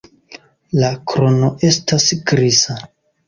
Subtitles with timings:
[0.83, 2.79] La krono estas griza.